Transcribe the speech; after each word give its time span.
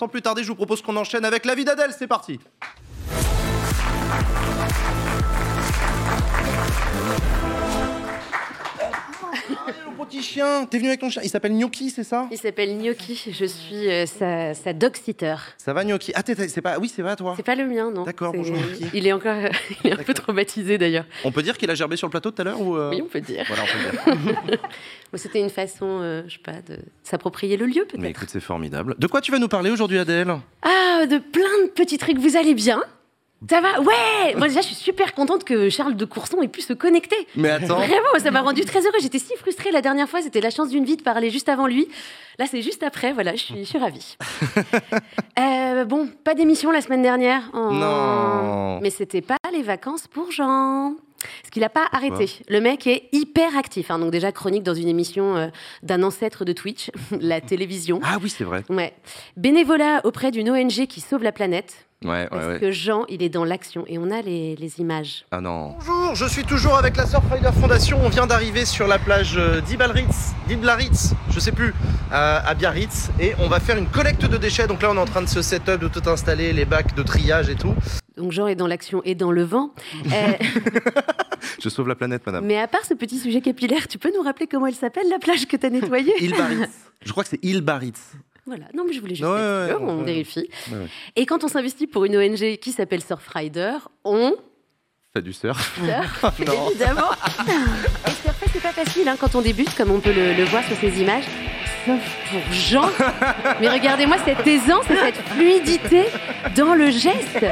sans 0.00 0.08
plus 0.08 0.22
tarder, 0.22 0.42
je 0.42 0.48
vous 0.48 0.54
propose 0.54 0.80
qu'on 0.80 0.96
enchaîne 0.96 1.26
avec 1.26 1.44
la 1.44 1.54
vie 1.54 1.66
d'Adèle. 1.66 1.90
C'est 1.96 2.06
parti. 2.06 2.40
Petit 10.10 10.22
chien, 10.22 10.66
t'es 10.66 10.78
venu 10.78 10.88
avec 10.88 11.00
ton 11.00 11.08
chien. 11.08 11.22
Il 11.24 11.30
s'appelle 11.30 11.52
Gnocchi, 11.52 11.90
c'est 11.90 12.04
ça? 12.04 12.26
Il 12.32 12.38
s'appelle 12.38 12.76
Gnocchi, 12.76 13.30
je 13.30 13.44
suis 13.44 13.88
euh, 13.88 14.06
sa, 14.06 14.54
sa 14.54 14.72
sitter. 14.94 15.36
Ça 15.56 15.72
va 15.72 15.84
Gnocchi? 15.84 16.12
Ah, 16.14 16.22
c'est 16.26 16.60
pas. 16.60 16.78
Oui, 16.78 16.92
c'est 16.94 17.02
pas 17.02 17.14
toi. 17.16 17.34
C'est 17.36 17.44
pas 17.44 17.54
le 17.54 17.66
mien, 17.66 17.90
non. 17.90 18.02
D'accord, 18.02 18.32
bonjour, 18.32 18.56
Gnocchi. 18.56 18.86
Il 18.92 19.06
est 19.06 19.12
encore 19.12 19.36
il 19.84 19.90
est 19.90 20.00
un 20.00 20.02
peu 20.02 20.14
traumatisé 20.14 20.78
d'ailleurs. 20.78 21.04
On 21.24 21.30
peut 21.30 21.42
dire 21.42 21.56
qu'il 21.56 21.70
a 21.70 21.74
gerbé 21.74 21.96
sur 21.96 22.08
le 22.08 22.10
plateau 22.10 22.32
tout 22.32 22.42
à 22.42 22.44
l'heure 22.44 22.60
ou 22.60 22.76
euh, 22.76 22.90
Oui, 22.90 23.02
on 23.02 23.08
peut 23.08 23.20
dire. 23.20 23.44
Voilà, 23.46 23.62
on 23.62 24.06
peut 24.06 24.50
dire. 24.50 24.58
C'était 25.14 25.40
une 25.40 25.50
façon, 25.50 25.86
euh, 25.86 26.22
je 26.26 26.34
sais 26.34 26.38
pas, 26.38 26.60
de 26.68 26.78
s'approprier 27.04 27.56
le 27.56 27.66
lieu 27.66 27.86
Mais 27.92 27.98
peut-être. 27.98 28.10
écoute, 28.10 28.28
c'est 28.30 28.40
formidable. 28.40 28.96
De 28.98 29.06
quoi 29.06 29.20
tu 29.20 29.30
vas 29.30 29.38
nous 29.38 29.48
parler 29.48 29.70
aujourd'hui, 29.70 29.98
Adèle? 29.98 30.34
Ah, 30.62 31.06
de 31.06 31.18
plein 31.18 31.64
de 31.64 31.70
petits 31.70 31.98
trucs. 31.98 32.18
Vous 32.18 32.36
allez 32.36 32.54
bien? 32.54 32.82
Ça 33.48 33.60
va 33.60 33.80
Ouais 33.80 34.34
Moi 34.36 34.48
déjà, 34.48 34.60
je 34.60 34.66
suis 34.66 34.74
super 34.74 35.14
contente 35.14 35.44
que 35.44 35.70
Charles 35.70 35.96
de 35.96 36.04
Courson 36.04 36.42
ait 36.42 36.48
pu 36.48 36.60
se 36.60 36.72
connecter. 36.74 37.16
Mais 37.36 37.48
attends. 37.50 37.76
Vraiment, 37.76 38.18
ça 38.18 38.30
m'a 38.30 38.42
rendu 38.42 38.64
très 38.64 38.80
heureux. 38.80 38.98
J'étais 39.00 39.18
si 39.18 39.34
frustrée 39.36 39.70
la 39.70 39.80
dernière 39.80 40.08
fois. 40.08 40.20
C'était 40.20 40.40
la 40.42 40.50
chance 40.50 40.68
d'une 40.68 40.84
vie 40.84 40.96
de 40.96 41.02
parler 41.02 41.30
juste 41.30 41.48
avant 41.48 41.66
lui. 41.66 41.88
Là, 42.38 42.46
c'est 42.50 42.60
juste 42.62 42.82
après. 42.82 43.12
Voilà, 43.12 43.32
je 43.32 43.42
suis, 43.42 43.58
je 43.60 43.64
suis 43.64 43.78
ravie. 43.78 44.16
Euh, 45.38 45.84
bon, 45.86 46.08
pas 46.24 46.34
d'émission 46.34 46.70
la 46.70 46.82
semaine 46.82 47.00
dernière. 47.02 47.50
Oh. 47.54 47.70
Non. 47.70 48.80
Mais 48.82 48.90
c'était 48.90 49.22
pas 49.22 49.36
les 49.52 49.62
vacances 49.62 50.06
pour 50.06 50.30
Jean. 50.30 50.94
Ce 51.44 51.50
qu'il 51.50 51.62
n'a 51.62 51.68
pas 51.70 51.86
arrêté. 51.92 52.30
Le 52.48 52.60
mec 52.60 52.86
est 52.86 53.08
hyper 53.12 53.56
actif. 53.56 53.90
hein. 53.90 53.98
Donc 53.98 54.10
déjà 54.10 54.32
chronique 54.32 54.62
dans 54.62 54.74
une 54.74 54.88
émission 54.88 55.36
euh, 55.36 55.48
d'un 55.82 56.02
ancêtre 56.02 56.44
de 56.44 56.52
Twitch, 56.52 56.90
la 57.20 57.40
télévision. 57.40 58.00
Ah 58.02 58.18
oui, 58.22 58.28
c'est 58.28 58.44
vrai. 58.44 58.64
Ouais. 58.68 58.92
Bénévolat 59.36 60.00
auprès 60.04 60.30
d'une 60.30 60.50
ONG 60.50 60.86
qui 60.86 61.00
sauve 61.00 61.22
la 61.22 61.32
planète. 61.32 61.86
Ouais, 62.02 62.26
Parce 62.30 62.46
ouais. 62.46 62.58
que 62.58 62.70
Jean, 62.70 63.04
il 63.10 63.22
est 63.22 63.28
dans 63.28 63.44
l'action. 63.44 63.84
Et 63.86 63.98
on 63.98 64.10
a 64.10 64.22
les, 64.22 64.56
les 64.56 64.80
images. 64.80 65.26
Ah 65.30 65.42
non. 65.42 65.74
Bonjour, 65.86 66.14
je 66.14 66.24
suis 66.24 66.44
toujours 66.44 66.76
avec 66.78 66.96
la 66.96 67.06
Surfrider 67.06 67.50
Foundation. 67.52 67.98
On 68.02 68.08
vient 68.08 68.26
d'arriver 68.26 68.64
sur 68.64 68.86
la 68.86 68.98
plage 68.98 69.36
euh, 69.36 69.60
d'Ibalritz, 69.60 70.30
d'Iblaritz, 70.48 71.12
je 71.30 71.38
sais 71.38 71.52
plus, 71.52 71.74
à, 72.10 72.38
à 72.38 72.54
Biarritz. 72.54 73.10
Et 73.20 73.34
on 73.38 73.48
va 73.48 73.60
faire 73.60 73.76
une 73.76 73.86
collecte 73.86 74.24
de 74.24 74.38
déchets. 74.38 74.66
Donc 74.66 74.80
là, 74.80 74.90
on 74.90 74.94
est 74.96 75.00
en 75.00 75.04
train 75.04 75.20
de 75.20 75.28
se 75.28 75.42
setup, 75.42 75.78
de 75.78 75.88
tout 75.88 76.08
installer, 76.08 76.54
les 76.54 76.64
bacs 76.64 76.94
de 76.94 77.02
triage 77.02 77.50
et 77.50 77.54
tout. 77.54 77.74
Donc 78.16 78.32
Jean 78.32 78.46
est 78.46 78.54
dans 78.54 78.66
l'action 78.66 79.02
et 79.04 79.14
dans 79.14 79.30
le 79.32 79.42
vent. 79.42 79.70
Euh, 80.10 80.32
Je 81.62 81.68
sauve 81.68 81.88
la 81.88 81.94
planète, 81.94 82.24
madame. 82.26 82.44
mais 82.44 82.58
à 82.58 82.66
part 82.68 82.84
ce 82.84 82.94
petit 82.94 83.18
sujet 83.18 83.40
capillaire, 83.40 83.88
tu 83.88 83.98
peux 83.98 84.10
nous 84.14 84.22
rappeler 84.22 84.46
comment 84.46 84.66
elle 84.66 84.74
s'appelle, 84.74 85.04
la 85.10 85.18
plage 85.18 85.46
que 85.46 85.56
tu 85.56 85.66
as 85.66 85.70
nettoyée? 85.70 86.12
Ilbaritz. 86.22 86.70
Je 87.04 87.10
crois 87.12 87.24
que 87.24 87.30
c'est 87.30 87.42
Ilbaritz. 87.44 87.98
Voilà. 88.46 88.64
Non, 88.74 88.84
mais 88.86 88.92
je 88.92 89.00
voulais 89.00 89.14
juste 89.14 89.28
Ouais, 89.28 89.36
être 89.38 89.60
ouais, 89.62 89.68
sûre, 89.70 89.82
ouais, 89.82 89.90
on 89.92 89.98
ouais. 89.98 90.04
vérifie. 90.04 90.48
Ouais, 90.70 90.78
ouais. 90.78 90.86
Et 91.16 91.26
quand 91.26 91.44
on 91.44 91.48
s'investit 91.48 91.86
pour 91.86 92.04
une 92.04 92.16
ONG 92.16 92.56
qui 92.58 92.72
s'appelle 92.72 93.02
Surfrider, 93.02 93.74
on 94.04 94.34
Fait 95.12 95.22
du 95.22 95.32
surf. 95.32 95.78
surfe, 96.20 96.38
non. 96.46 96.70
évidemment. 96.70 97.10
Et 98.06 98.10
surfer, 98.22 98.46
c'est 98.52 98.62
pas 98.62 98.72
facile 98.72 99.08
hein, 99.08 99.16
quand 99.20 99.34
on 99.34 99.40
débute, 99.42 99.74
comme 99.76 99.90
on 99.90 100.00
peut 100.00 100.12
le, 100.12 100.34
le 100.34 100.44
voir 100.44 100.64
sur 100.64 100.76
ces 100.76 101.00
images. 101.00 101.24
Sauf 101.86 102.00
pour 102.30 102.52
Jean. 102.52 102.90
Mais 103.60 103.68
regardez-moi 103.70 104.16
cette 104.24 104.46
aisance 104.46 104.84
et 104.90 104.96
cette 104.96 105.16
fluidité 105.28 106.04
dans 106.54 106.74
le 106.74 106.90
geste. 106.90 107.44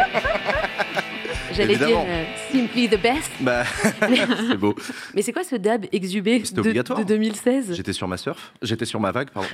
J'allais 1.52 1.76
dire 1.76 1.98
euh, 2.06 2.24
simply 2.52 2.88
the 2.88 3.00
best. 3.00 3.30
Bah, 3.40 3.64
c'est 4.00 4.56
beau. 4.56 4.74
Mais 5.14 5.22
c'est 5.22 5.32
quoi 5.32 5.44
ce 5.44 5.56
dab 5.56 5.86
exhubé 5.92 6.40
de, 6.40 6.60
de 6.62 7.02
2016 7.04 7.74
J'étais 7.74 7.92
sur 7.94 8.06
ma 8.06 8.16
surf. 8.18 8.52
J'étais 8.62 8.84
sur 8.84 9.00
ma 9.00 9.10
vague, 9.12 9.30
pardon. 9.30 9.48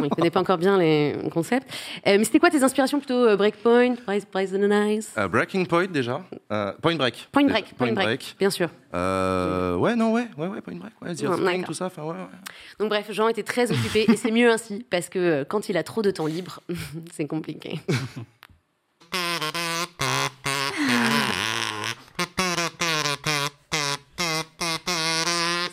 Bon, 0.00 0.06
il 0.06 0.10
connaît 0.10 0.30
pas 0.30 0.40
encore 0.40 0.58
bien 0.58 0.78
les 0.78 1.14
concepts. 1.32 1.68
Euh, 2.06 2.16
mais 2.18 2.24
c'était 2.24 2.38
quoi 2.38 2.50
tes 2.50 2.62
inspirations 2.62 2.98
plutôt 2.98 3.26
euh, 3.26 3.36
Breakpoint, 3.36 3.94
and 4.08 4.58
the 4.58 4.70
Nice? 4.70 5.12
Euh, 5.18 5.28
breaking 5.28 5.66
Point 5.66 5.86
déjà. 5.86 6.20
Euh, 6.52 6.72
point 6.82 6.96
Break. 6.96 7.28
Point 7.32 7.42
Déjà. 7.42 7.52
Break, 7.54 7.74
Point 7.76 7.92
Break, 7.92 8.36
bien 8.38 8.50
sûr. 8.50 8.68
Ouais, 8.92 9.96
non, 9.96 10.12
ouais, 10.12 10.26
ouais, 10.36 10.46
ouais, 10.48 10.60
Point 10.60 10.76
Break. 10.76 10.92
Ouais, 11.02 11.14
The 11.14 11.64
tout 11.66 11.74
ça. 11.74 11.90
Ouais, 11.98 12.02
ouais. 12.08 12.14
Donc 12.78 12.88
bref, 12.88 13.10
Jean 13.10 13.28
était 13.28 13.42
très 13.42 13.70
occupé 13.70 14.06
et 14.08 14.16
c'est 14.16 14.30
mieux 14.30 14.50
ainsi 14.50 14.84
parce 14.90 15.08
que 15.08 15.44
quand 15.44 15.68
il 15.68 15.76
a 15.76 15.82
trop 15.82 16.02
de 16.02 16.10
temps 16.10 16.26
libre, 16.26 16.60
c'est 17.12 17.26
compliqué. 17.26 17.80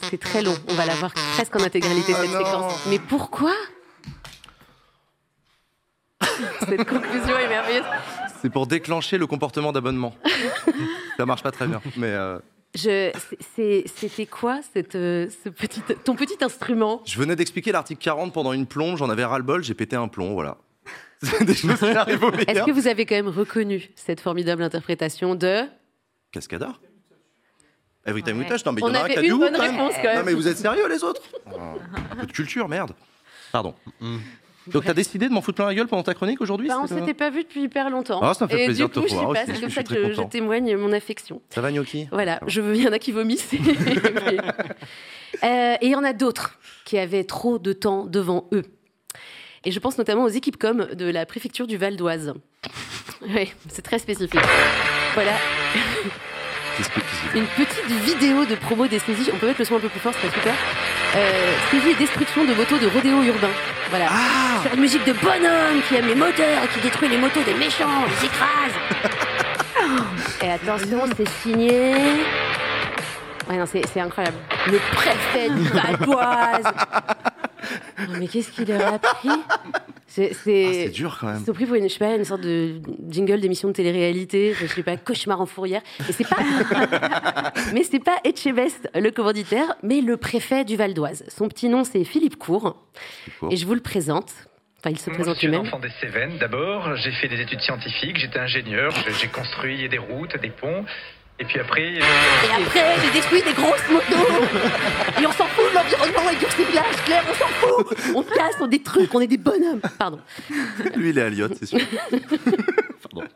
C'est 0.09 0.19
très 0.19 0.41
long, 0.41 0.55
on 0.69 0.73
va 0.73 0.85
la 0.85 0.95
voir 0.95 1.13
presque 1.33 1.55
en 1.55 1.63
intégralité 1.63 2.13
Ah 2.15 2.21
cette 2.21 2.31
non. 2.31 2.37
séquence. 2.45 2.73
Mais 2.89 2.99
pourquoi? 2.99 3.51
Cette 6.67 6.85
conclusion 6.87 7.37
est 7.37 7.47
merveilleuse. 7.49 7.85
C'est 8.41 8.49
pour 8.49 8.67
déclencher 8.67 9.17
le 9.17 9.27
comportement 9.27 9.71
d'abonnement. 9.71 10.13
ça 11.17 11.25
marche 11.25 11.43
pas 11.43 11.51
très 11.51 11.67
bien. 11.67 11.81
Mais 11.97 12.07
euh, 12.07 12.39
Je, 12.75 13.11
c'est- 13.13 13.37
c'est- 13.55 13.83
c'était 13.95 14.25
quoi 14.25 14.59
cette, 14.73 14.95
euh, 14.95 15.27
ce 15.43 15.49
petit, 15.49 15.81
ton 16.03 16.15
petit 16.15 16.37
instrument? 16.43 17.01
Je 17.05 17.17
venais 17.17 17.35
d'expliquer 17.35 17.71
l'article 17.71 18.01
40 18.03 18.33
pendant 18.33 18.53
une 18.53 18.65
plombe. 18.67 18.97
J'en 18.97 19.09
avais 19.09 19.25
ras-le-bol. 19.25 19.63
J'ai 19.63 19.73
pété 19.73 19.95
un 19.95 20.07
plomb. 20.07 20.33
Voilà. 20.33 20.57
C'est 21.23 21.43
des 21.45 21.55
choses 21.55 21.79
qui 21.79 21.85
arrivent 21.87 22.23
au 22.23 22.31
Est-ce 22.31 22.63
que 22.63 22.71
vous 22.71 22.87
avez 22.87 23.05
quand 23.07 23.15
même 23.15 23.27
reconnu 23.29 23.89
cette 23.95 24.19
formidable 24.21 24.61
interprétation 24.63 25.33
de 25.35 25.63
Cascadeur 26.31 26.79
Every 28.05 28.21
time 28.23 28.37
we 28.37 28.43
Ouais. 28.45 28.49
touch. 28.55 28.63
Non, 28.65 28.71
mais 28.71 28.81
il 28.81 28.83
On 28.85 28.87
y 28.89 28.91
en 28.91 28.93
a 28.93 28.97
un 28.99 29.03
avait 29.05 29.13
qui 29.13 29.19
a 29.19 29.21
une 29.23 29.33
du 29.33 29.39
bonne 29.39 29.53
quand 29.53 29.61
même. 29.63 29.71
réponse, 29.71 29.93
quand 29.95 30.03
même. 30.03 30.17
Non, 30.19 30.23
mais 30.25 30.33
vous 30.33 30.47
êtes 30.47 30.57
sérieux, 30.57 30.87
les 30.87 31.03
autres? 31.03 31.23
Oh, 31.51 31.57
Un 32.11 32.15
peu 32.15 32.25
de 32.27 32.31
culture, 32.31 32.69
merde. 32.69 32.93
Pardon. 33.51 33.73
Donc, 34.71 34.85
t'as 34.85 34.93
décidé 34.93 35.27
de 35.27 35.33
m'en 35.33 35.41
foutre 35.41 35.57
plein 35.57 35.65
la 35.65 35.75
gueule 35.75 35.87
pendant 35.87 36.03
ta 36.03 36.13
chronique 36.13 36.41
aujourd'hui 36.41 36.67
Bah, 36.67 36.79
on 36.81 36.87
s'était 36.87 37.13
pas 37.13 37.29
vu 37.29 37.43
depuis 37.43 37.63
hyper 37.63 37.89
longtemps. 37.89 38.19
Ah, 38.21 38.33
ça 38.33 38.45
me 38.45 38.49
fait 38.49 38.63
et 38.63 38.65
plaisir 38.65 38.87
du 38.87 38.95
de 38.95 38.95
te 38.95 38.99
coup, 38.99 39.07
je 39.07 39.11
sais 39.11 39.17
revoir 39.17 39.33
pas, 39.33 39.43
aussi, 39.43 39.51
c'est 39.53 39.61
comme 39.61 39.69
ça 39.69 39.83
que 39.83 40.13
je, 40.13 40.21
témoigne 40.23 40.75
mon 40.77 40.91
affection. 40.93 41.41
Ça 41.49 41.61
va, 41.61 41.71
Gnocchi? 41.71 42.07
Voilà, 42.11 42.39
je 42.47 42.61
veux, 42.61 42.75
il 42.75 42.83
y 42.83 42.87
en 42.87 42.93
a 42.93 42.99
qui 42.99 43.11
vomissent. 43.11 43.51
Euh, 45.43 45.75
et 45.81 45.85
il 45.85 45.91
y 45.91 45.95
en 45.95 46.03
a 46.03 46.13
d'autres 46.13 46.57
qui 46.83 46.97
avaient 46.97 47.25
trop 47.25 47.59
de 47.59 47.71
temps 47.71 48.05
devant 48.05 48.47
eux. 48.53 48.63
Et 49.65 49.71
je 49.71 49.79
pense 49.79 49.97
notamment 49.99 50.23
aux 50.23 50.29
équipes 50.29 50.57
com 50.57 50.87
de 50.93 51.05
la 51.05 51.27
préfecture 51.27 51.67
du 51.67 51.77
Val 51.77 51.95
d'Oise. 51.95 52.33
Oui, 53.21 53.51
c'est 53.67 53.81
très 53.81 53.97
spécifique. 53.97 54.39
Voilà, 55.15 55.33
tu 55.73 55.79
une 57.35 57.45
petite 57.45 57.85
vidéo 58.05 58.45
de 58.45 58.53
promo 58.55 58.87
des 58.87 58.99
saisies. 58.99 59.31
On 59.33 59.37
peut 59.37 59.47
mettre 59.47 59.59
le 59.59 59.65
son 59.65 59.77
un 59.77 59.79
peu 59.79 59.89
plus 59.89 59.99
fort, 59.99 60.13
c'est 60.21 60.31
super? 60.31 60.53
Euh, 61.15 61.53
saisie 61.71 61.89
et 61.89 61.95
destruction 61.95 62.43
de 62.45 62.53
motos 62.53 62.77
de 62.77 62.87
rodéo 62.87 63.23
urbain. 63.23 63.49
Voilà. 63.89 64.07
Ah 64.11 64.61
Sur 64.61 64.73
une 64.73 64.81
musique 64.81 65.05
de 65.05 65.13
bonhomme 65.13 65.81
qui 65.87 65.95
aime 65.95 66.07
les 66.07 66.15
moteurs 66.15 66.63
et 66.63 66.67
qui 66.67 66.79
détruit 66.81 67.09
les 67.09 67.17
motos 67.17 67.41
des 67.43 67.53
méchants, 67.53 68.03
les 68.07 68.25
écrase. 68.25 68.73
et 70.43 70.51
attention, 70.51 70.99
c'est 71.15 71.29
signé. 71.41 71.93
Ouais, 73.49 73.57
non, 73.57 73.65
c'est 73.65 73.81
c'est 73.93 74.01
incroyable. 74.01 74.37
Le 74.67 74.77
préfet 74.93 75.49
du 75.49 75.63
Val 75.69 75.97
d'Oise. 75.97 76.63
Non, 77.99 78.15
Mais 78.19 78.27
qu'est-ce 78.27 78.51
qu'il 78.51 78.67
leur 78.67 78.93
a 78.93 78.99
pris 78.99 79.29
C'est 80.17 80.29
Ah, 80.31 80.37
c'est- 80.43 80.73
C'est 80.85 80.89
dur 80.89 81.17
quand 81.21 81.27
même. 81.27 81.45
sont 81.45 81.53
pris 81.53 81.65
pour 81.67 81.75
une, 81.75 81.83
je 81.87 81.93
sais 81.93 81.99
pas, 81.99 82.15
une 82.15 82.25
sorte 82.25 82.41
de 82.41 82.81
jingle 83.09 83.39
d'émission 83.39 83.67
de 83.67 83.73
télé-réalité, 83.73 84.53
je 84.59 84.65
sais 84.65 84.81
pas, 84.81 84.97
cauchemar 84.97 85.39
en 85.41 85.45
fourrière. 85.45 85.81
Et 86.09 86.11
c'est 86.11 86.27
pas, 86.27 86.37
mais 87.73 87.83
c'est 87.83 88.03
pas 88.03 88.17
Etchebest, 88.23 88.89
le 88.95 89.11
commanditaire, 89.11 89.75
mais 89.83 90.01
le 90.01 90.17
préfet 90.17 90.65
du 90.65 90.75
Val 90.75 90.93
d'Oise. 90.93 91.23
Son 91.27 91.47
petit 91.47 91.69
nom, 91.69 91.83
c'est 91.83 92.03
Philippe 92.03 92.37
Cour. 92.37 92.77
Cour. 93.39 93.49
Et 93.51 93.57
je 93.57 93.65
vous 93.67 93.75
le 93.75 93.81
présente. 93.81 94.31
Enfin, 94.79 94.89
il 94.91 94.97
se 94.99 95.09
Moi, 95.09 95.17
je 95.17 95.21
présente 95.23 95.37
suis 95.37 95.47
un 95.47 95.51
lui-même. 95.51 95.67
enfant 95.67 95.79
des 95.79 95.91
Cévennes 96.01 96.37
d'abord. 96.39 96.95
J'ai 96.97 97.11
fait 97.11 97.27
des 97.27 97.39
études 97.41 97.61
scientifiques, 97.61 98.17
j'étais 98.17 98.39
ingénieur, 98.39 98.91
j'ai- 99.19 99.27
construit 99.27 99.87
des 99.89 99.97
routes, 99.97 100.35
des 100.41 100.49
ponts. 100.49 100.83
Et 101.39 101.45
puis 101.45 101.59
après, 101.59 101.81
euh, 101.83 101.99
Et 101.99 102.63
après, 102.63 102.95
j'ai 103.05 103.11
détruit 103.11 103.43
des 103.43 103.53
grosses 103.53 103.87
motos. 103.91 104.27
Et 105.21 105.25
on 105.27 105.31
s'en 105.31 105.45
fout 105.45 105.65
de 105.69 105.75
l'environnement 105.75 106.29
et 106.31 106.35
du 106.35 106.45
recyclage, 106.45 106.95
Claire, 107.05 107.23
on 107.29 107.33
s'en 107.35 107.45
fout. 107.45 107.46
On 108.15 108.23
casse, 108.23 108.55
on 108.59 108.67
des 108.67 108.81
trucs, 108.81 109.13
on 109.13 109.21
est 109.21 109.27
des 109.27 109.37
bonhommes. 109.37 109.81
Pardon. 109.97 110.19
Lui, 110.95 111.09
il 111.09 111.17
est 111.17 111.21
à 111.21 111.29
Lyon, 111.29 111.49
c'est 111.57 111.65
sûr. 111.65 111.79
Pardon. 113.01 113.27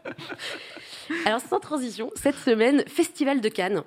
Alors, 1.26 1.42
sans 1.42 1.60
transition, 1.60 2.10
cette 2.16 2.38
semaine, 2.38 2.84
Festival 2.88 3.42
de 3.42 3.50
Cannes. 3.50 3.84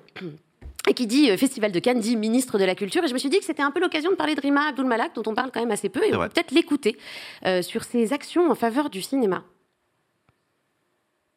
Et 0.87 0.93
qui 0.93 1.07
dit 1.07 1.31
euh, 1.31 1.37
Festival 1.37 1.71
de 1.71 1.79
Cannes 1.79 1.99
dit 1.99 2.15
ministre 2.15 2.59
de 2.59 2.63
la 2.63 2.75
Culture. 2.75 3.03
Et 3.03 3.07
je 3.07 3.13
me 3.13 3.19
suis 3.19 3.29
dit 3.29 3.39
que 3.39 3.45
c'était 3.45 3.63
un 3.63 3.71
peu 3.71 3.79
l'occasion 3.79 4.11
de 4.11 4.15
parler 4.15 4.35
de 4.35 4.41
Rima 4.41 4.67
Abdul 4.69 4.85
Malak, 4.85 5.15
dont 5.15 5.23
on 5.25 5.33
parle 5.33 5.49
quand 5.51 5.59
même 5.59 5.71
assez 5.71 5.89
peu, 5.89 6.03
et 6.03 6.15
on 6.15 6.19
peut 6.19 6.29
peut-être 6.29 6.51
l'écouter 6.51 6.97
euh, 7.45 7.61
sur 7.61 7.83
ses 7.83 8.13
actions 8.13 8.49
en 8.51 8.55
faveur 8.55 8.89
du 8.89 9.01
cinéma. 9.01 9.43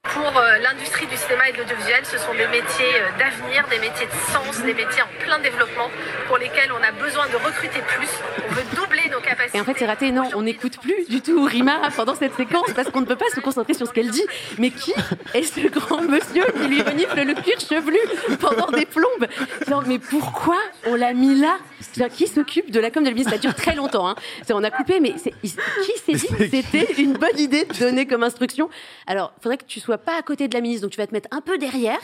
Pour 0.02 0.38
euh, 0.38 0.58
l'industrie 0.58 1.06
du 1.06 1.16
cinéma 1.16 1.48
et 1.48 1.52
de 1.52 1.58
l'audiovisuel, 1.58 2.04
ce 2.04 2.19
sont 2.19 2.32
des 2.32 2.46
métiers 2.48 2.92
d'avenir, 3.19 3.66
des 3.69 3.78
métiers 3.78 4.06
de 4.06 4.32
sens, 4.32 4.62
des 4.62 4.75
métiers 4.75 5.02
en 5.02 5.25
plein 5.25 5.38
développement 5.38 5.90
pour 6.26 6.38
lesquels 6.38 6.70
on 6.72 6.82
a 6.82 6.92
besoin 6.92 7.26
de 7.28 7.37
recruter 7.37 7.81
plus. 7.96 8.08
On 8.48 8.52
veut 8.52 8.64
doubler. 8.76 9.07
Et 9.54 9.60
en 9.60 9.64
fait, 9.64 9.74
c'est 9.78 9.86
raté. 9.86 10.10
Non, 10.10 10.28
on 10.34 10.42
n'écoute 10.42 10.78
plus 10.78 11.06
du 11.08 11.20
tout 11.20 11.42
Rima 11.44 11.80
pendant 11.96 12.14
cette 12.14 12.34
séquence 12.34 12.70
parce 12.74 12.90
qu'on 12.90 13.00
ne 13.00 13.06
peut 13.06 13.16
pas 13.16 13.28
se 13.34 13.40
concentrer 13.40 13.74
sur 13.74 13.86
ce 13.86 13.92
qu'elle 13.92 14.10
dit. 14.10 14.24
Mais 14.58 14.70
qui 14.70 14.92
est 15.34 15.42
ce 15.42 15.66
grand 15.68 16.02
monsieur 16.02 16.44
qui 16.44 16.68
lui 16.68 16.82
renifle 16.82 17.20
le 17.20 17.34
cuir 17.34 17.58
chevelu 17.60 17.98
pendant 18.40 18.70
des 18.70 18.86
plombes? 18.86 19.26
Genre, 19.68 19.84
mais 19.86 19.98
pourquoi 19.98 20.58
on 20.86 20.94
l'a 20.94 21.12
mis 21.14 21.34
là? 21.34 21.56
Genre, 21.96 22.08
Qui 22.08 22.26
s'occupe 22.26 22.70
de 22.70 22.80
la 22.80 22.90
com 22.90 23.02
de 23.02 23.08
l'église 23.08 23.28
Ça 23.28 23.38
dure 23.38 23.54
très 23.54 23.74
longtemps. 23.74 24.08
Hein. 24.08 24.14
On 24.50 24.64
a 24.64 24.70
coupé, 24.70 25.00
mais 25.00 25.12
qui 25.12 25.18
s'est 25.18 26.12
dit 26.12 26.26
que 26.26 26.48
c'était 26.48 26.92
une 26.98 27.14
bonne 27.14 27.38
idée 27.38 27.64
de 27.64 27.78
donner 27.78 28.06
comme 28.06 28.22
instruction? 28.22 28.68
Alors, 29.06 29.32
il 29.38 29.42
faudrait 29.42 29.58
que 29.58 29.64
tu 29.64 29.80
sois 29.80 29.98
pas 29.98 30.16
à 30.18 30.22
côté 30.22 30.48
de 30.48 30.54
la 30.54 30.60
ministre, 30.60 30.82
donc 30.82 30.92
tu 30.92 30.98
vas 30.98 31.06
te 31.06 31.12
mettre 31.12 31.28
un 31.30 31.40
peu 31.40 31.58
derrière. 31.58 32.00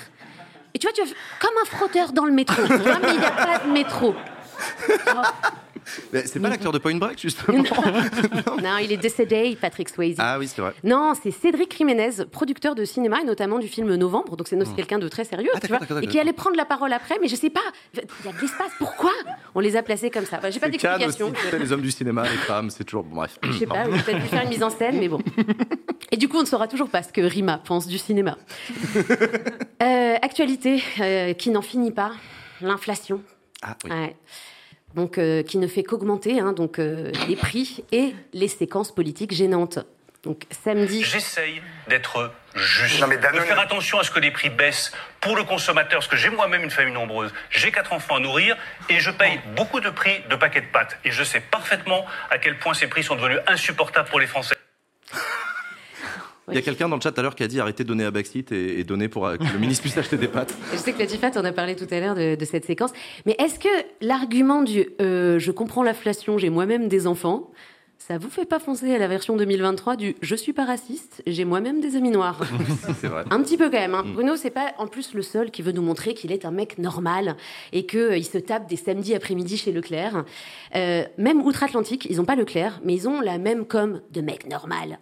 Et 0.74 0.78
tu 0.78 0.86
vois, 0.86 0.92
tu 0.92 1.02
vas 1.02 1.08
comme 1.40 1.54
un 1.62 1.66
frotteur 1.66 2.12
dans 2.12 2.24
le 2.24 2.32
métro. 2.32 2.60
Tu 2.66 2.74
vois, 2.74 2.98
mais 3.00 3.14
il 3.14 3.18
n'y 3.18 3.24
a 3.24 3.30
pas 3.30 3.58
de 3.64 3.70
métro. 3.70 4.14
C'est 6.12 6.40
pas 6.40 6.48
l'acteur 6.48 6.72
de 6.72 6.78
Point 6.78 6.96
Break, 6.96 7.20
justement 7.20 7.62
Non, 8.62 8.78
il 8.82 8.92
est 8.92 8.96
décédé, 8.96 9.56
Patrick 9.60 9.88
Swayze. 9.88 10.16
Ah 10.18 10.38
oui, 10.38 10.48
c'est 10.48 10.60
vrai. 10.62 10.72
Non, 10.82 11.12
c'est 11.20 11.30
Cédric 11.30 11.76
Jiménez, 11.76 12.24
producteur 12.30 12.74
de 12.74 12.84
cinéma 12.84 13.20
et 13.20 13.24
notamment 13.24 13.58
du 13.58 13.68
film 13.68 13.94
Novembre. 13.94 14.36
Donc 14.36 14.48
c'est 14.48 14.54
c'est 14.64 14.74
quelqu'un 14.74 14.98
de 14.98 15.08
très 15.08 15.24
sérieux, 15.24 15.50
Ah, 15.54 15.60
tu 15.60 15.66
vois, 15.66 15.80
et 16.00 16.06
qui 16.06 16.18
allait 16.18 16.32
prendre 16.32 16.56
la 16.56 16.64
parole 16.64 16.92
après. 16.92 17.16
Mais 17.20 17.28
je 17.28 17.36
sais 17.36 17.50
pas, 17.50 17.60
il 17.92 18.00
y 18.24 18.28
a 18.28 18.32
de 18.32 18.40
l'espace. 18.40 18.70
Pourquoi 18.78 19.12
on 19.54 19.60
les 19.60 19.76
a 19.76 19.82
placés 19.82 20.10
comme 20.10 20.24
ça? 20.24 20.38
Enfin, 20.38 20.50
J'ai 20.50 20.60
pas 20.60 20.68
d'explication. 20.68 21.32
les 21.58 21.72
hommes 21.72 21.82
du 21.82 21.90
cinéma, 21.90 22.22
les 22.22 22.28
femmes, 22.38 22.70
c'est 22.70 22.84
toujours... 22.84 23.04
bon, 23.04 23.16
Bref. 23.16 23.38
Je 23.42 23.52
sais 23.52 23.66
pas, 23.66 23.84
on 23.86 23.90
peut-être 23.90 24.26
faire 24.26 24.42
une 24.42 24.48
mise 24.48 24.62
en 24.62 24.70
scène, 24.70 24.98
mais 24.98 25.08
bon. 25.08 25.20
Et 26.10 26.16
du 26.16 26.28
coup, 26.28 26.38
on 26.38 26.42
ne 26.42 26.46
saura 26.46 26.68
toujours 26.68 26.88
pas 26.88 27.02
ce 27.02 27.12
que 27.12 27.20
Rima 27.20 27.58
pense 27.58 27.86
du 27.86 27.98
cinéma. 27.98 28.36
Euh, 29.82 30.14
actualité 30.22 30.82
euh, 31.00 31.34
qui 31.34 31.50
n'en 31.50 31.60
finit 31.60 31.90
pas, 31.90 32.12
l'inflation. 32.60 33.20
Ah 33.60 33.76
oui. 33.84 33.90
Ouais. 33.90 34.16
Donc, 34.94 35.18
euh, 35.18 35.42
qui 35.42 35.58
ne 35.58 35.66
fait 35.66 35.82
qu'augmenter, 35.82 36.40
hein, 36.40 36.52
donc 36.52 36.78
euh, 36.78 37.10
les 37.28 37.36
prix 37.36 37.84
et 37.90 38.14
les 38.32 38.48
séquences 38.48 38.94
politiques 38.94 39.34
gênantes. 39.34 39.80
Donc 40.22 40.44
samedi, 40.50 41.02
J'essaye 41.02 41.60
d'être 41.86 42.32
juste, 42.54 43.00
Non, 43.00 43.06
mais 43.08 43.18
de 43.18 43.22
faire 43.22 43.60
attention 43.60 43.98
à 43.98 44.04
ce 44.04 44.10
que 44.10 44.20
les 44.20 44.30
prix 44.30 44.48
baissent 44.48 44.90
pour 45.20 45.36
le 45.36 45.44
consommateur, 45.44 45.98
parce 45.98 46.08
que 46.08 46.16
j'ai 46.16 46.30
moi-même 46.30 46.62
une 46.62 46.70
famille 46.70 46.94
nombreuse, 46.94 47.32
j'ai 47.50 47.70
quatre 47.70 47.92
enfants 47.92 48.16
à 48.16 48.20
nourrir 48.20 48.56
et 48.88 49.00
je 49.00 49.10
paye 49.10 49.38
beaucoup 49.54 49.80
de 49.80 49.90
prix 49.90 50.22
de 50.30 50.36
paquets 50.36 50.62
de 50.62 50.66
pâtes. 50.66 50.96
Et 51.04 51.10
je 51.10 51.22
sais 51.22 51.40
parfaitement 51.40 52.06
à 52.30 52.38
quel 52.38 52.58
point 52.58 52.72
ces 52.72 52.86
prix 52.86 53.02
sont 53.02 53.16
devenus 53.16 53.40
insupportables 53.46 54.08
pour 54.08 54.18
les 54.18 54.26
Français. 54.26 54.56
Il 56.48 56.54
y 56.54 56.58
a 56.58 56.62
quelqu'un 56.62 56.88
dans 56.88 56.96
le 56.96 57.00
chat 57.00 57.10
tout 57.12 57.20
à 57.20 57.22
l'heure 57.22 57.34
qui 57.34 57.42
a 57.42 57.48
dit 57.48 57.58
arrêtez 57.60 57.84
de 57.84 57.88
donner 57.88 58.04
à 58.04 58.10
Backseat 58.10 58.52
et, 58.52 58.80
et 58.80 58.84
donner 58.84 59.08
pour 59.08 59.26
euh, 59.26 59.36
que 59.36 59.44
le 59.44 59.58
ministre 59.58 59.82
puisse 59.82 59.96
acheter 59.98 60.16
des 60.18 60.28
pâtes. 60.28 60.54
Je 60.72 60.76
sais 60.78 60.92
que 60.92 60.98
Latifat 60.98 61.30
en 61.40 61.44
a 61.44 61.52
parlé 61.52 61.74
tout 61.76 61.86
à 61.90 62.00
l'heure 62.00 62.14
de, 62.14 62.34
de 62.34 62.44
cette 62.44 62.64
séquence, 62.66 62.90
mais 63.24 63.34
est-ce 63.38 63.58
que 63.58 63.68
l'argument 64.02 64.62
du 64.62 64.86
euh, 65.00 65.38
je 65.38 65.50
comprends 65.50 65.82
l'inflation, 65.82 66.36
j'ai 66.38 66.50
moi-même 66.50 66.88
des 66.88 67.06
enfants, 67.06 67.50
ça 67.96 68.18
vous 68.18 68.28
fait 68.28 68.44
pas 68.44 68.58
foncer 68.58 68.94
à 68.94 68.98
la 68.98 69.08
version 69.08 69.34
2023 69.36 69.96
du 69.96 70.14
je 70.20 70.34
suis 70.34 70.52
pas 70.52 70.66
raciste, 70.66 71.22
j'ai 71.26 71.46
moi-même 71.46 71.80
des 71.80 71.96
amis 71.96 72.10
noirs? 72.10 72.40
C'est 73.00 73.06
vrai. 73.06 73.24
Un 73.30 73.40
petit 73.42 73.56
peu 73.56 73.70
quand 73.70 73.78
même. 73.78 73.94
hein. 73.94 74.04
Bruno, 74.04 74.36
c'est 74.36 74.50
pas 74.50 74.74
en 74.76 74.86
plus 74.86 75.14
le 75.14 75.22
seul 75.22 75.50
qui 75.50 75.62
veut 75.62 75.72
nous 75.72 75.80
montrer 75.80 76.12
qu'il 76.12 76.30
est 76.30 76.44
un 76.44 76.50
mec 76.50 76.76
normal 76.76 77.36
et 77.72 77.86
qu'il 77.86 78.10
il 78.16 78.24
se 78.24 78.36
tape 78.36 78.68
des 78.68 78.76
samedis 78.76 79.14
après-midi 79.14 79.56
chez 79.56 79.72
Leclerc. 79.72 80.24
Euh, 80.76 81.04
même 81.16 81.40
outre-Atlantique, 81.40 82.06
ils 82.10 82.20
ont 82.20 82.26
pas 82.26 82.36
Leclerc, 82.36 82.80
mais 82.84 82.92
ils 82.94 83.08
ont 83.08 83.22
la 83.22 83.38
même 83.38 83.64
com 83.64 84.02
de 84.10 84.20
mec 84.20 84.50
normal. 84.50 84.98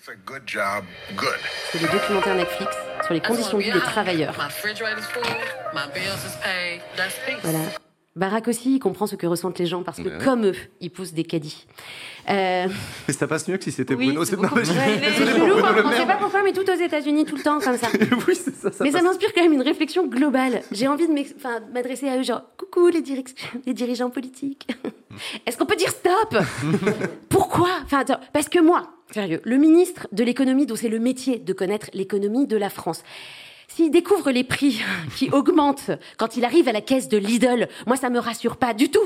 C'est 0.00 1.80
le 1.80 1.88
documentaire 1.88 2.34
Netflix 2.34 2.76
sur 3.04 3.14
les 3.14 3.20
conditions 3.20 3.58
de 3.58 3.62
vie 3.62 3.72
des 3.72 3.80
travailleurs. 3.80 4.34
My 4.38 4.44
refrigerator's 4.44 5.06
full, 5.06 5.22
my 5.74 5.86
bills 5.92 6.24
is 6.24 6.36
paid. 6.42 6.80
That's 6.96 7.18
peace. 7.26 7.38
Voilà. 7.42 7.87
Barack 8.18 8.48
aussi, 8.48 8.74
il 8.74 8.78
comprend 8.80 9.06
ce 9.06 9.14
que 9.16 9.26
ressentent 9.26 9.58
les 9.58 9.66
gens 9.66 9.82
parce 9.84 9.98
que, 9.98 10.08
Ouais. 10.08 10.24
comme 10.24 10.46
eux, 10.46 10.54
ils 10.80 10.90
poussent 10.90 11.12
des 11.14 11.22
caddies. 11.24 11.66
Euh, 12.28 12.66
Mais 13.06 13.14
ça 13.14 13.26
passe 13.28 13.46
mieux 13.48 13.56
que 13.56 13.64
si 13.64 13.72
c'était 13.72 13.94
oui, 13.94 14.06
Bruno. 14.06 14.24
c'est 14.24 14.36
non, 14.36 14.42
mais- 14.54 14.62
on 14.68 15.88
ne 15.88 15.94
sait 15.94 16.06
pas 16.06 16.16
pourquoi, 16.16 16.42
mais 16.42 16.52
tout 16.52 16.68
aux 16.68 16.74
États-Unis, 16.74 17.24
tout 17.24 17.36
le 17.36 17.42
temps, 17.42 17.60
comme 17.60 17.76
ça. 17.78 17.86
oui, 18.28 18.34
c'est 18.34 18.54
ça. 18.54 18.72
ça 18.72 18.84
Mais 18.84 18.90
ça 18.90 19.02
m'inspire 19.02 19.32
quand 19.32 19.42
même 19.42 19.52
une 19.52 19.62
réflexion 19.62 20.06
globale. 20.06 20.62
J'ai 20.72 20.88
envie 20.88 21.06
de 21.06 21.12
m'adresser 21.72 22.08
à 22.08 22.18
eux, 22.18 22.22
genre, 22.24 22.42
coucou 22.56 22.88
les, 22.88 23.02
dirigeants 23.72 24.10
politiques. 24.10 24.66
Est-ce 25.46 25.56
qu'on 25.56 25.66
peut 25.66 25.76
dire 25.76 25.90
stop? 25.90 26.36
Pourquoi? 27.28 27.70
Enfin, 27.84 28.00
attends, 28.00 28.20
Parce 28.32 28.48
que 28.48 28.58
moi, 28.58 28.88
sérieux, 29.12 29.40
le 29.44 29.56
ministre 29.56 30.08
de 30.12 30.24
l'économie, 30.24 30.66
dont 30.66 30.76
c'est 30.76 30.88
le 30.88 30.98
métier 30.98 31.38
de 31.38 31.52
connaître 31.52 31.88
l'économie 31.94 32.46
de 32.46 32.56
la 32.56 32.68
France, 32.68 33.02
s'il 33.68 33.90
découvre 33.90 34.30
les 34.30 34.44
prix 34.44 34.80
qui 35.16 35.30
augmentent 35.30 35.90
quand 36.16 36.36
il 36.36 36.44
arrive 36.44 36.68
à 36.68 36.72
la 36.72 36.80
caisse 36.80 37.08
de 37.08 37.16
Lidl, 37.18 37.68
moi 37.86 37.96
ça 37.96 38.10
me 38.10 38.18
rassure 38.18 38.56
pas 38.56 38.74
du 38.74 38.90
tout. 38.90 38.98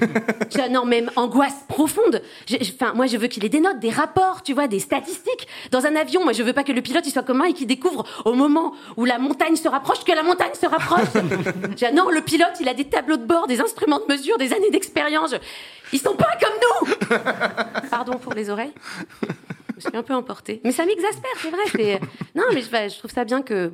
J'ai- 0.50 0.68
non, 0.68 0.84
même 0.84 1.10
angoisse 1.16 1.54
profonde. 1.68 2.20
Enfin, 2.60 2.92
moi 2.94 3.06
je 3.06 3.16
veux 3.16 3.28
qu'il 3.28 3.44
ait 3.44 3.48
des 3.48 3.60
notes, 3.60 3.78
des 3.80 3.90
rapports, 3.90 4.42
tu 4.42 4.52
vois, 4.52 4.66
des 4.68 4.80
statistiques. 4.80 5.46
Dans 5.70 5.86
un 5.86 5.94
avion, 5.96 6.24
moi 6.24 6.32
je 6.32 6.42
veux 6.42 6.52
pas 6.52 6.64
que 6.64 6.72
le 6.72 6.82
pilote 6.82 7.04
il 7.06 7.10
soit 7.12 7.22
comme 7.22 7.38
moi 7.38 7.48
et 7.48 7.52
qu'il 7.54 7.66
découvre 7.66 8.04
au 8.24 8.34
moment 8.34 8.74
où 8.96 9.04
la 9.04 9.18
montagne 9.18 9.56
se 9.56 9.68
rapproche 9.68 10.04
que 10.04 10.12
la 10.12 10.22
montagne 10.22 10.52
se 10.60 10.66
rapproche. 10.66 11.22
J'ai- 11.76 11.92
non, 11.92 12.10
le 12.10 12.20
pilote 12.20 12.52
il 12.60 12.68
a 12.68 12.74
des 12.74 12.84
tableaux 12.84 13.16
de 13.16 13.24
bord, 13.24 13.46
des 13.46 13.60
instruments 13.60 14.00
de 14.06 14.12
mesure, 14.12 14.36
des 14.36 14.52
années 14.52 14.70
d'expérience. 14.70 15.34
Ils 15.92 15.98
sont 16.00 16.14
pas 16.16 16.36
comme 16.40 16.88
nous. 16.90 17.88
Pardon 17.88 18.18
pour 18.18 18.34
les 18.34 18.50
oreilles. 18.50 18.72
Je 19.78 19.88
suis 19.88 19.96
un 19.96 20.02
peu 20.02 20.14
emportée. 20.14 20.60
Mais 20.64 20.72
ça 20.72 20.84
m'exaspère, 20.86 21.30
c'est 21.38 21.50
vrai. 21.50 21.62
c'est- 21.72 22.00
Non, 22.34 22.44
mais 22.52 22.60
je, 22.62 22.70
bah, 22.70 22.88
je 22.88 22.98
trouve 22.98 23.10
ça 23.10 23.24
bien 23.24 23.42
que. 23.42 23.72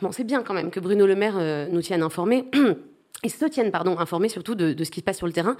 Bon, 0.00 0.12
c'est 0.12 0.24
bien 0.24 0.42
quand 0.42 0.54
même 0.54 0.70
que 0.70 0.80
Bruno 0.80 1.06
Le 1.06 1.14
Maire 1.14 1.36
euh, 1.38 1.66
nous 1.70 1.82
tienne 1.82 2.02
informés. 2.02 2.44
Et 3.24 3.28
se 3.30 3.44
tiennent, 3.46 3.72
pardon, 3.72 3.98
informés 3.98 4.28
surtout 4.28 4.54
de, 4.54 4.72
de 4.72 4.84
ce 4.84 4.92
qui 4.92 5.00
se 5.00 5.04
passe 5.04 5.16
sur 5.16 5.26
le 5.26 5.32
terrain, 5.32 5.56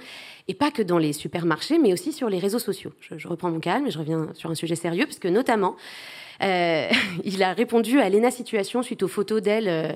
et 0.47 0.53
pas 0.53 0.71
que 0.71 0.81
dans 0.81 0.97
les 0.97 1.11
supermarchés, 1.11 1.77
mais 1.77 1.91
aussi 1.91 2.13
sur 2.13 2.29
les 2.29 2.39
réseaux 2.39 2.57
sociaux. 2.57 2.93
Je, 3.01 3.17
je 3.17 3.27
reprends 3.27 3.51
mon 3.51 3.59
calme 3.59 3.85
et 3.85 3.91
je 3.91 3.99
reviens 3.99 4.29
sur 4.33 4.49
un 4.49 4.55
sujet 4.55 4.75
sérieux, 4.77 5.05
parce 5.05 5.19
que 5.19 5.27
notamment, 5.27 5.75
euh, 6.41 6.87
il 7.25 7.43
a 7.43 7.51
répondu 7.51 7.99
à 7.99 8.07
Lena 8.09 8.31
Situation 8.31 8.81
suite 8.81 9.03
aux 9.03 9.09
photos 9.09 9.41
d'elle. 9.41 9.67
euh, 9.67 9.91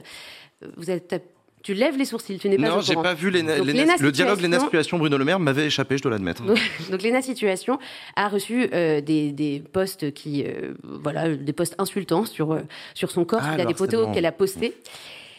vous 0.75 0.91
êtes, 0.91 1.23
tu 1.63 1.73
lèves 1.73 1.97
les 1.97 2.03
sourcils, 2.03 2.37
tu 2.37 2.49
n'es 2.49 2.57
pas 2.57 2.67
Non, 2.67 2.81
j'ai 2.81 2.93
pas 2.93 3.13
vu 3.13 3.29
les, 3.29 3.41
Donc, 3.41 3.65
Léna 3.65 3.95
le 3.97 4.11
dialogue 4.11 4.41
Léna 4.41 4.59
Situation 4.59 4.97
Bruno 4.97 5.17
Le 5.17 5.23
Maire 5.23 5.39
m'avait 5.39 5.67
échappé, 5.67 5.97
je 5.97 6.03
dois 6.03 6.11
l'admettre. 6.11 6.43
Donc, 6.43 6.59
donc 6.91 7.01
Léna 7.01 7.21
Situation 7.21 7.79
a 8.17 8.27
reçu 8.27 8.67
euh, 8.73 8.99
des, 8.99 9.31
des 9.31 9.63
posts 9.71 10.13
qui, 10.13 10.43
euh, 10.43 10.73
voilà, 10.83 11.33
des 11.33 11.53
posts 11.53 11.75
insultants 11.77 12.25
sur 12.25 12.51
euh, 12.51 12.59
sur 12.93 13.11
son 13.11 13.23
corps. 13.23 13.39
Ah, 13.41 13.53
il 13.55 13.61
a 13.61 13.63
le 13.63 13.69
des 13.69 13.73
photos 13.75 14.13
qu'elle 14.13 14.25
a 14.25 14.33
postées. 14.33 14.75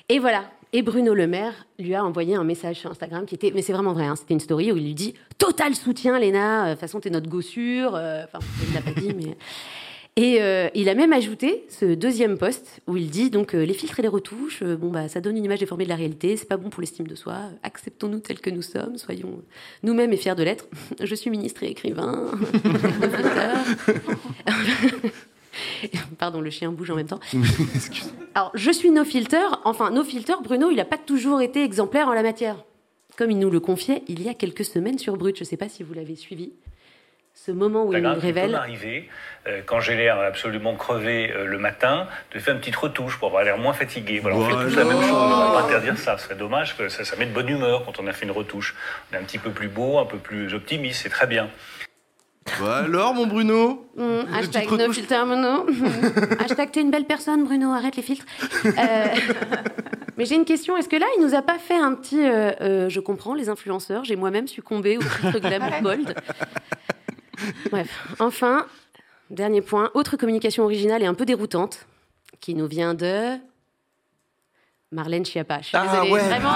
Et 0.09 0.19
voilà. 0.19 0.51
Et 0.73 0.83
Bruno 0.83 1.15
Le 1.15 1.27
Maire 1.27 1.67
lui 1.79 1.95
a 1.95 2.03
envoyé 2.03 2.35
un 2.35 2.43
message 2.43 2.77
sur 2.77 2.91
Instagram 2.91 3.27
qui 3.27 3.37
était, 3.37 3.53
mais 3.55 3.63
c'est 3.63 3.73
vraiment 3.73 3.93
vrai, 3.93 4.07
hein, 4.07 4.17
c'était 4.17 4.35
une 4.35 4.41
story 4.41 4.73
où 4.73 4.77
il 4.77 4.83
lui 4.83 4.95
dit 4.95 5.15
total 5.39 5.75
soutien, 5.75 6.19
Léna. 6.19 6.67
De 6.67 6.71
toute 6.73 6.81
façon, 6.81 7.01
t'es 7.01 7.11
notre 7.11 7.29
gossure. 7.29 7.91
Enfin, 7.91 8.39
il 8.67 8.75
l'a 8.75 8.81
pas 8.81 8.99
dit, 8.99 9.15
mais. 9.15 9.37
Et 10.17 10.41
euh, 10.41 10.69
il 10.75 10.89
a 10.89 10.95
même 10.95 11.13
ajouté 11.13 11.65
ce 11.69 11.87
deuxième 11.87 12.39
post 12.39 12.81
où 12.87 12.97
il 12.97 13.11
dit 13.11 13.31
donc 13.31 13.53
euh, 13.53 13.65
les 13.65 13.75
filtres 13.75 13.99
et 13.99 14.03
les 14.03 14.09
retouches, 14.09 14.63
euh, 14.63 14.77
bon 14.77 14.91
bah 14.91 15.09
ça 15.09 15.21
donne 15.21 15.37
une 15.37 15.45
image 15.45 15.59
déformée 15.59 15.83
de 15.83 15.89
la 15.89 15.97
réalité, 15.97 16.37
c'est 16.37 16.49
pas 16.49 16.57
bon 16.57 16.71
pour 16.71 16.81
l'estime 16.81 17.09
de 17.09 17.17
soi. 17.17 17.37
Acceptons-nous 17.65 18.21
tels 18.21 18.39
que 18.39 18.51
nous 18.51 18.63
sommes, 18.63 18.97
soyons 18.97 19.43
nous-mêmes 19.83 20.13
et 20.13 20.17
fiers 20.17 20.37
de 20.37 20.45
l'être. 20.45 20.69
Je 21.03 21.15
suis 21.17 21.31
ministre 21.31 21.65
et 21.65 21.71
écrivain. 21.71 22.31
Pardon, 26.19 26.41
le 26.41 26.51
chien 26.51 26.71
bouge 26.71 26.93
en 26.93 26.97
même 26.97 27.09
temps. 27.09 27.21
Alors, 28.35 28.53
je 28.55 28.71
suis 28.73 28.91
no 28.91 29.05
filter. 29.05 29.47
Enfin, 29.65 29.91
no 29.91 30.03
filter, 30.03 30.35
Bruno, 30.43 30.71
il 30.71 30.77
n'a 30.77 30.85
pas 30.85 30.99
toujours 30.99 31.41
été 31.43 31.63
exemplaire 31.63 32.09
en 32.09 32.13
la 32.13 32.23
matière. 32.23 32.65
Comme 33.17 33.31
il 33.31 33.39
nous 33.39 33.51
le 33.51 33.61
confiait 33.61 34.03
il 34.09 34.23
y 34.23 34.29
a 34.29 34.35
quelques 34.35 34.65
semaines 34.65 34.99
sur 34.99 35.17
Brut. 35.17 35.37
Je 35.37 35.43
ne 35.43 35.47
sais 35.47 35.57
pas 35.57 35.69
si 35.69 35.85
vous 35.85 35.95
l'avez 35.95 36.17
suivi. 36.17 36.53
Ce 37.35 37.51
moment 37.51 37.85
où 37.85 37.93
il 37.93 38.01
nous 38.01 38.15
révèle. 38.15 38.53
m'arriver, 38.53 39.09
euh, 39.47 39.61
quand 39.67 39.81
j'ai 39.81 39.97
l'air 39.97 40.19
absolument 40.21 40.77
crevé 40.77 41.33
euh, 41.33 41.47
le 41.47 41.59
matin, 41.59 42.07
de 42.33 42.39
faire 42.39 42.55
une 42.55 42.61
petite 42.61 42.77
retouche 42.77 43.19
pour 43.19 43.29
avoir 43.29 43.45
l'air 43.45 43.59
moins 43.59 43.73
fatigué. 43.75 44.21
Voilà, 44.21 44.37
on 44.37 44.45
fait 44.49 44.65
tous 44.71 44.77
la 44.77 44.85
même 44.85 45.03
chose. 45.03 45.11
On 45.13 45.29
ne 45.29 45.53
va 45.53 45.61
pas 45.61 45.67
interdire 45.67 45.99
ça. 45.99 46.17
Ce 46.17 46.25
serait 46.25 46.37
dommage 46.37 46.77
que 46.77 46.89
ça, 46.89 47.05
ça 47.05 47.17
met 47.17 47.27
de 47.27 47.35
bonne 47.35 47.49
humeur 47.49 47.85
quand 47.85 47.99
on 47.99 48.07
a 48.07 48.13
fait 48.13 48.25
une 48.25 48.31
retouche. 48.31 48.75
On 49.11 49.17
est 49.17 49.19
un 49.19 49.25
petit 49.25 49.39
peu 49.39 49.51
plus 49.51 49.69
beau, 49.69 49.99
un 49.99 50.07
peu 50.07 50.17
plus 50.17 50.55
optimiste. 50.55 51.03
C'est 51.03 51.11
très 51.11 51.27
bien. 51.27 51.51
Bah 52.61 52.83
alors, 52.85 53.15
mon 53.15 53.27
Bruno? 53.27 53.87
Mmh, 53.97 54.35
hashtag 54.35 54.71
no 54.71 54.93
filter, 54.93 55.25
Bruno. 55.25 55.67
hashtag 56.39 56.71
t'es 56.71 56.81
une 56.83 56.91
belle 56.91 57.07
personne, 57.07 57.45
Bruno, 57.45 57.73
arrête 57.73 57.97
les 57.97 58.03
filtres. 58.03 58.27
Euh, 58.67 59.07
mais 60.17 60.27
j'ai 60.27 60.35
une 60.35 60.45
question. 60.45 60.77
Est-ce 60.77 60.89
que 60.89 60.97
là, 60.97 61.07
il 61.17 61.25
nous 61.25 61.35
a 61.35 61.43
pas 61.43 61.59
fait 61.59 61.77
un 61.77 61.95
petit. 61.95 62.23
euh, 62.23 62.53
euh, 62.61 62.89
je 62.89 63.01
comprends, 63.01 63.35
les 63.35 63.49
influenceurs, 63.49 64.05
j'ai 64.05 64.17
moi-même 64.17 64.47
succombé 64.47 64.99
au 64.99 65.01
filtre 65.01 65.39
glamour 65.41 65.71
gold. 65.83 66.15
Bref, 67.71 67.89
enfin, 68.19 68.67
dernier 69.31 69.61
point. 69.63 69.91
Autre 69.95 70.17
communication 70.17 70.65
originale 70.65 71.03
et 71.03 71.07
un 71.07 71.15
peu 71.15 71.25
déroutante 71.25 71.87
qui 72.41 72.55
nous 72.55 72.67
vient 72.67 72.95
de. 72.95 73.37
Marlène 74.93 75.25
Schiappa. 75.27 75.59
Je 75.61 75.67
suis 75.69 75.77
Ah, 75.77 75.89
désolée. 75.91 76.13
ouais. 76.13 76.21
Vraiment, 76.21 76.51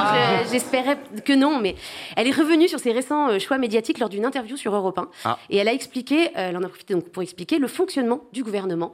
je- 0.44 0.50
j'espérais 0.52 0.96
que 1.24 1.32
non, 1.32 1.58
mais 1.58 1.74
elle 2.16 2.28
est 2.28 2.32
revenue 2.36 2.68
sur 2.68 2.78
ses 2.78 2.92
récents 2.92 3.30
euh, 3.30 3.38
choix 3.40 3.58
médiatiques 3.58 3.98
lors 3.98 4.08
d'une 4.08 4.24
interview 4.24 4.56
sur 4.56 4.72
Europe 4.76 4.96
1. 4.98 5.08
Ah. 5.24 5.38
Et 5.50 5.56
elle 5.56 5.66
a 5.66 5.72
expliqué, 5.72 6.28
euh, 6.28 6.50
elle 6.50 6.56
en 6.56 6.62
a 6.62 6.68
profité 6.68 6.94
donc 6.94 7.08
pour 7.10 7.22
expliquer 7.24 7.58
le 7.58 7.66
fonctionnement 7.66 8.20
du 8.32 8.44
gouvernement 8.44 8.92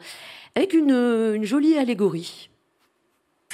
avec 0.55 0.73
une, 0.73 0.93
une 1.35 1.45
jolie 1.45 1.77
allégorie. 1.77 2.49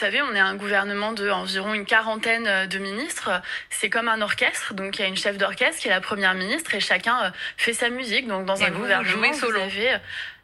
Vous 0.01 0.07
savez, 0.07 0.23
on 0.23 0.35
est 0.35 0.41
un 0.41 0.55
gouvernement 0.55 1.13
de 1.13 1.29
environ 1.29 1.75
une 1.75 1.85
quarantaine 1.85 2.47
euh, 2.47 2.67
de 2.67 2.79
ministres. 2.79 3.31
C'est 3.69 3.91
comme 3.91 4.09
un 4.09 4.23
orchestre, 4.23 4.73
donc 4.73 4.99
il 4.99 5.03
y 5.03 5.05
a 5.05 5.09
une 5.09 5.17
chef 5.17 5.37
d'orchestre 5.37 5.79
qui 5.79 5.89
est 5.89 5.91
la 5.91 6.01
première 6.01 6.33
ministre 6.33 6.75
et 6.75 6.81
chacun 6.81 7.25
euh, 7.25 7.31
fait 7.59 7.75
sa 7.75 7.91
musique. 7.91 8.27
Donc 8.27 8.47
dans 8.47 8.57
Et 8.57 8.65
un 8.65 8.71
vous, 8.71 8.81
gouvernement, 8.81 9.11
jouez 9.11 9.29
vous 9.33 9.39
solo 9.39 9.61
avez, 9.61 9.93
euh, 9.93 9.99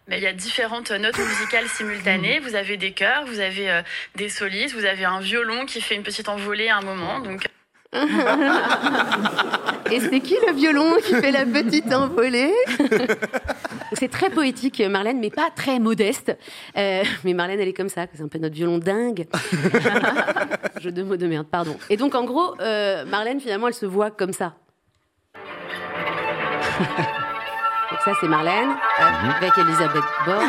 ben, 0.09 0.17
il 0.17 0.23
y 0.23 0.27
a 0.27 0.35
différentes 0.35 0.91
notes 0.91 1.17
musicales 1.17 1.69
simultanées. 1.69 2.39
Vous 2.41 2.55
avez 2.55 2.77
des 2.77 2.93
chœurs, 2.93 3.25
vous 3.25 3.41
avez 3.41 3.81
des 4.17 4.29
solistes, 4.29 4.75
vous 4.75 4.85
avez 4.85 5.07
un 5.07 5.21
violon 5.21 5.65
qui 5.65 5.81
fait 5.81 5.95
une 5.95 6.03
petite 6.03 6.29
envolée 6.29 6.69
à 6.69 6.77
un 6.77 6.83
moment. 6.83 7.21
Donc 7.21 7.47
Et 9.91 10.01
c'est 10.01 10.21
qui 10.21 10.37
le 10.47 10.53
violon 10.55 10.97
qui 10.97 11.15
fait 11.15 11.31
la 11.31 11.45
petite 11.45 11.93
envolée 11.93 12.53
C'est 13.93 14.11
très 14.11 14.31
poétique, 14.31 14.83
Marlène, 14.91 15.21
mais 15.21 15.31
pas 15.31 15.51
très 15.55 15.79
modeste. 15.79 16.37
Euh, 16.77 17.05
mais 17.25 17.35
Marlène, 17.35 17.61
elle 17.61 17.69
est 17.69 17.73
comme 17.73 17.89
ça, 17.89 18.07
c'est 18.13 18.23
un 18.23 18.29
peu 18.29 18.39
notre 18.39 18.55
violon 18.55 18.79
dingue. 18.79 19.27
Jeu 20.81 20.91
de 20.93 21.03
mots 21.03 21.17
de 21.17 21.27
merde, 21.27 21.47
pardon. 21.47 21.77
Et 21.89 21.97
donc, 21.97 22.15
en 22.15 22.25
gros, 22.25 22.55
euh, 22.61 23.05
Marlène, 23.07 23.41
finalement, 23.41 23.69
elle 23.69 23.75
se 23.75 23.87
voit 23.87 24.11
comme 24.11 24.33
ça. 24.33 24.55
Donc 27.89 28.01
ça, 28.05 28.13
c'est 28.21 28.27
Marlène, 28.27 28.75
avec 28.99 29.57
Elisabeth 29.57 30.03
Borne. 30.27 30.45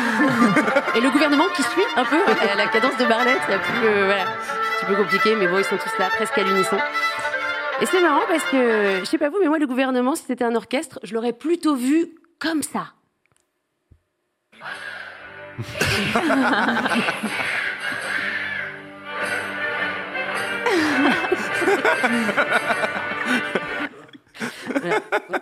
Et 0.96 1.00
le 1.00 1.08
gouvernement 1.10 1.44
qui 1.54 1.62
suit 1.62 1.84
un 1.96 2.04
peu 2.04 2.16
euh, 2.16 2.54
la 2.56 2.66
cadence 2.66 2.96
de 2.96 3.04
Marlène. 3.04 3.36
C'est 3.46 3.54
un 3.54 3.60
voilà, 4.06 4.22
un 4.22 4.26
petit 4.80 4.86
peu 4.86 4.96
compliqué, 4.96 5.36
mais 5.36 5.46
bon, 5.46 5.58
ils 5.58 5.64
sont 5.64 5.76
tous 5.76 5.96
là, 6.00 6.08
presque 6.16 6.36
à 6.36 6.42
l'unisson. 6.42 6.78
Et 7.80 7.86
c'est 7.86 8.00
marrant 8.00 8.26
parce 8.28 8.44
que, 8.44 9.00
je 9.00 9.04
sais 9.04 9.18
pas 9.18 9.28
vous, 9.28 9.38
mais 9.40 9.46
moi, 9.46 9.58
le 9.58 9.66
gouvernement, 9.66 10.16
si 10.16 10.24
c'était 10.26 10.44
un 10.44 10.56
orchestre, 10.56 10.98
je 11.04 11.14
l'aurais 11.14 11.32
plutôt 11.32 11.76
vu 11.76 12.08
comme 12.38 12.62
ça. 12.62 12.92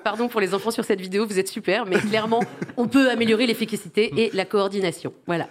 Pardon 0.04 0.28
pour 0.28 0.40
les 0.40 0.54
enfants 0.54 0.70
sur 0.70 0.84
cette 0.84 1.00
vidéo, 1.00 1.26
vous 1.26 1.38
êtes 1.38 1.48
super, 1.48 1.86
mais 1.86 1.98
clairement, 1.98 2.42
on 2.76 2.86
peut 2.86 3.10
améliorer 3.10 3.46
l'efficacité 3.46 4.12
et 4.16 4.30
la 4.34 4.44
coordination. 4.44 5.14
Voilà. 5.26 5.48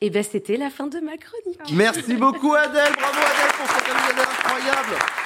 Et 0.00 0.10
ben, 0.10 0.22
c'était 0.22 0.56
la 0.56 0.70
fin 0.70 0.86
de 0.86 0.98
ma 1.00 1.16
chronique. 1.16 1.60
Merci 1.72 2.14
beaucoup 2.14 2.54
Adèle, 2.54 2.92
bravo 2.98 3.18
Adèle 3.18 3.52
pour 3.56 3.66
cette 3.66 3.88
incroyable. 3.88 5.25